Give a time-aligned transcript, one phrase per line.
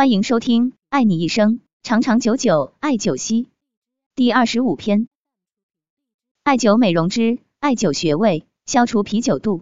[0.00, 3.44] 欢迎收听《爱你一生，长长久久艾灸息》
[4.14, 5.08] 第二十五篇：
[6.42, 9.60] 艾灸美容之艾灸穴位，消除啤酒肚。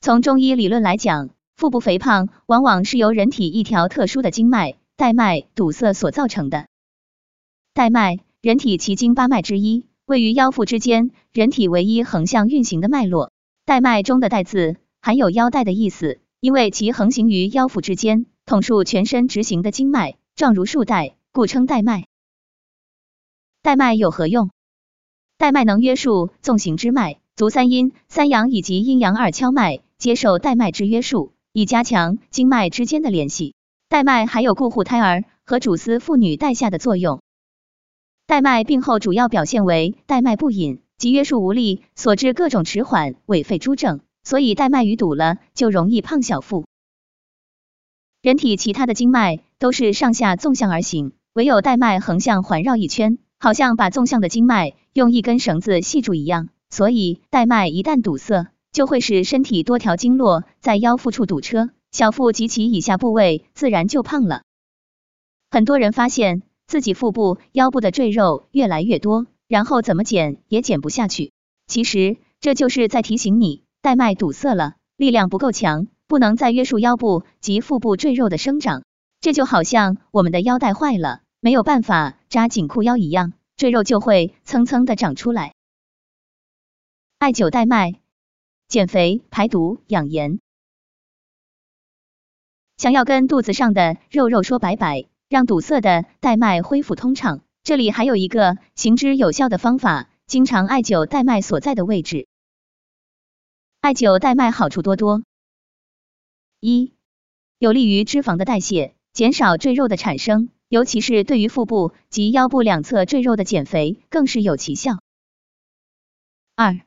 [0.00, 6.66] 从中医理论来讲，腹部肥胖往往是由人体一条特殊的经脉带脉堵塞所造成的。
[7.74, 13.30] 带脉，人体奇经八脉之一，位于腰腹之间，人体唯一横向运行的脉络。
[13.64, 22.06] 带脉中的带字含有腰带的意思，因为其横行于腰腹之间，统束全身直行的经脉，状如束带，故称带脉。
[23.62, 24.50] 带脉有何用？
[25.38, 33.54] 带脉能约束纵行之脉，足三阴、三阳以及阴阳二跷脉，接受带脉之约束，以加强经脉之间的联系。
[33.88, 37.22] 带脉还有固护胎儿和主司妇女带下的作用。
[38.26, 40.82] 带脉病后主要表现为带脉不引。
[40.98, 46.64] 及约束无力所致各种迟缓、痿废诸症，所以带脉瘀堵了就容易胖小腹。
[48.20, 56.48] 人体其他的经脉都是上下纵向而行，唯有带脉横向环绕一圈，好像把纵向的经脉用一根绳子系住一样。
[56.70, 64.42] 所以带脉一旦堵塞，就会使身体多条经络在腰腹处堵车，小腹及其以下部位自然就胖了。
[65.50, 69.26] 很多人发现自己腹部、腰部的赘肉越来越多。
[69.48, 71.30] 然后怎么减也减不下去，
[71.66, 78.84] 其实这就是在提醒你，带脉堵塞了，力量不够强，不能再约束腰部及腹部赘肉的生长。
[79.20, 85.54] 这就好像我们的腰带坏了，没有办法扎紧裤腰一样，赘肉就会蹭蹭的长出来。
[87.18, 87.96] 艾灸带脉，
[88.68, 90.38] 减肥、排毒、养颜。
[92.76, 97.40] 想要跟肚子上的肉肉说拜拜，让堵塞的带脉恢复通畅。
[97.64, 102.28] 这里还有一个行之有效的方法，经常艾灸带脉所在的位置。
[103.82, 105.24] 艾灸带脉好处多多，
[106.60, 106.92] 一
[107.58, 115.00] 有利于脂肪的代谢，减少赘肉的产生，尤其是对于腹部及腰部两侧赘肉的减肥更是有奇效。
[116.54, 116.80] 二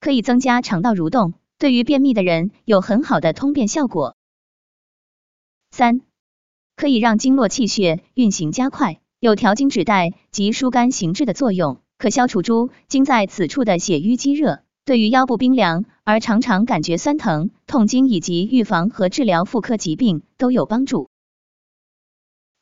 [0.00, 4.16] 可以增加肠道蠕动，对于便秘的人有很好的通便效果。
[5.70, 6.00] 三
[6.74, 9.00] 可以让经络气血运行加快。
[9.20, 21.10] 有调经止带及疏肝行滞的作用，可消除诸经在此处的血瘀积热，对于腰部冰凉而常常感觉酸疼、痛经以及预防和治疗妇科疾病都有帮助。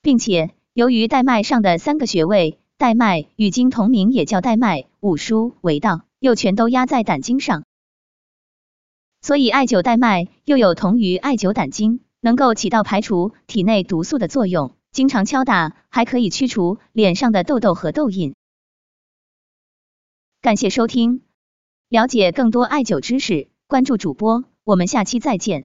[0.00, 7.64] 并且由于带脉上的三个穴位，带脉与经同名，也叫带脉、五腧、为道，又全都压在胆经上，
[9.20, 14.74] 所以艾灸带脉又有同于艾灸胆经，能够起到排除体内毒素的作用。
[14.92, 18.34] 经常敲打还可以驱除脸上的痘痘和痘印。
[20.40, 21.22] 感谢收听，
[21.88, 25.64] 了解更多艾灸知识，关注主播，我们下期再见。